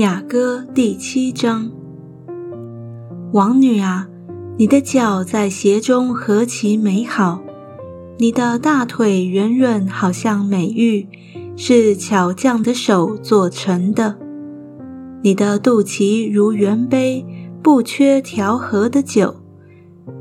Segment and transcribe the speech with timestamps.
[0.00, 1.70] 雅歌第七章。
[3.34, 4.08] 王女啊，
[4.56, 7.42] 你的脚在鞋中何其美好！
[8.16, 11.06] 你的大腿圆润，好像美玉，
[11.54, 14.16] 是巧匠的手做成的。
[15.22, 17.26] 你的肚脐如圆杯，
[17.62, 19.36] 不缺调和的酒。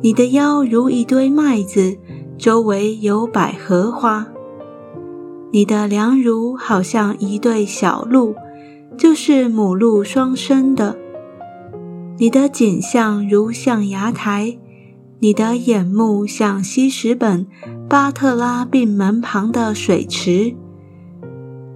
[0.00, 1.98] 你的腰如一堆麦子，
[2.38, 4.26] 周围有百合花。
[5.52, 8.34] 你的梁乳好像一对小鹿，
[8.96, 10.96] 就是母鹿双生的。
[12.18, 14.58] 你的颈项如象牙台，
[15.20, 17.46] 你的眼目像西什本。
[17.88, 20.56] 巴特拉病门旁的水池，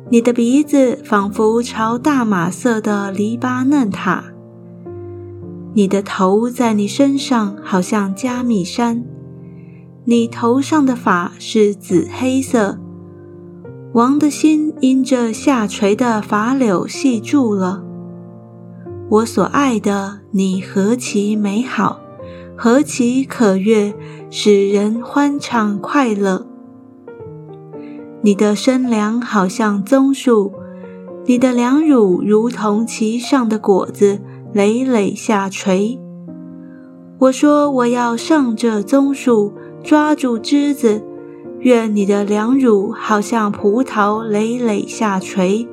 [0.08, 4.24] 你的鼻子仿佛朝大马色的黎巴嫩塔，
[5.74, 9.04] 你的头在你身上好像加密山，
[10.04, 12.80] 你头上的发是紫黑色。
[13.92, 17.82] 王的心因这下垂的法柳系住了。
[19.08, 22.00] 我所爱的你何其美好！
[22.56, 23.92] 何其可悦，
[24.30, 26.46] 使人欢畅快乐。
[28.22, 30.52] 你的身量好像棕树，
[31.26, 34.20] 你的两乳如同其上的果子，
[34.52, 35.98] 累累下垂。
[37.18, 39.52] 我说我要上这棕树，
[39.82, 41.02] 抓住枝子。
[41.60, 45.68] 愿你的两乳好像葡萄，累累下垂。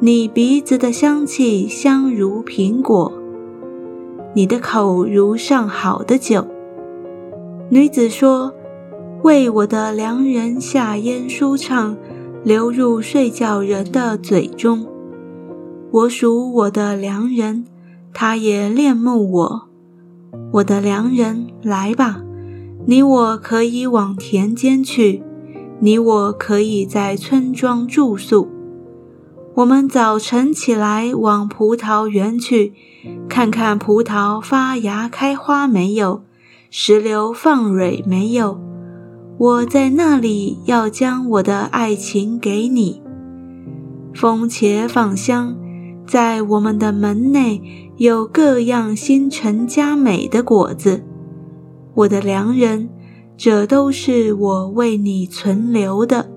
[0.00, 3.12] 你鼻子的香气香如苹果。
[4.34, 6.44] 你的口如上好的酒。
[7.68, 8.52] 女子说
[9.22, 11.96] ：“为我的良人下咽舒畅，
[12.42, 14.86] 流入睡觉人的嘴中。
[15.92, 17.64] 我属我的良人，
[18.12, 19.68] 他也恋慕我。
[20.54, 22.20] 我的良人，来吧，
[22.86, 25.22] 你我可以往田间去，
[25.80, 28.48] 你我可以在村庄住宿。”
[29.54, 32.72] 我们早晨起来往葡萄园去，
[33.28, 36.22] 看看葡萄发芽开花没有，
[36.70, 38.58] 石榴放蕊没有。
[39.36, 43.02] 我在那里要将我的爱情给你。
[44.14, 45.54] 风且放香，
[46.06, 47.60] 在我们的门内
[47.98, 51.04] 有各样新陈佳美的果子。
[51.94, 52.88] 我的良人，
[53.36, 56.30] 这都是我为你存留的。